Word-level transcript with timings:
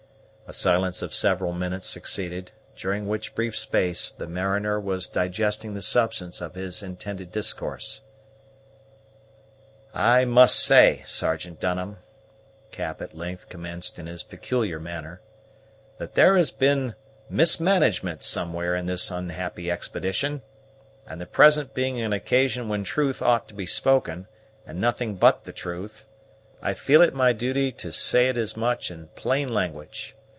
A 0.47 0.53
silence 0.53 1.01
of 1.01 1.13
several 1.15 1.53
minutes 1.53 1.87
succeeded, 1.87 2.51
during 2.75 3.07
which 3.07 3.35
brief 3.35 3.55
space 3.57 4.11
the 4.11 4.27
mariner 4.27 4.81
was 4.81 5.07
digesting 5.07 5.75
the 5.75 5.81
substance 5.81 6.41
of 6.41 6.55
his 6.55 6.83
intended 6.83 7.31
discourse. 7.31 8.01
"I 9.93 10.25
must 10.25 10.59
say, 10.59 11.03
Sergeant 11.05 11.61
Dunham," 11.61 11.99
Cap 12.69 13.01
at 13.01 13.15
length 13.15 13.47
commenced 13.47 13.97
in 13.97 14.07
his 14.07 14.23
peculiar 14.23 14.77
manner, 14.77 15.21
"that 15.99 16.15
there 16.15 16.35
has 16.35 16.51
been 16.51 16.95
mismanagement 17.29 18.21
somewhere 18.21 18.75
in 18.75 18.87
this 18.87 19.09
unhappy 19.09 19.71
expedition; 19.71 20.41
and, 21.07 21.21
the 21.21 21.25
present 21.25 21.73
being 21.73 22.01
an 22.01 22.11
occasion 22.11 22.67
when 22.67 22.83
truth 22.83 23.21
ought 23.21 23.47
to 23.47 23.53
be 23.53 23.65
spoken, 23.65 24.27
and 24.67 24.81
nothing 24.81 25.15
but 25.15 25.45
the 25.45 25.53
truth, 25.53 26.03
I 26.61 26.73
feel 26.73 27.01
it 27.01 27.13
my 27.13 27.31
duty 27.31 27.71
to 27.71 27.87
be 27.87 27.91
say 27.93 28.27
as 28.27 28.57
much 28.57 28.91
in 28.91 29.07
plain 29.15 29.47
language. 29.47 30.13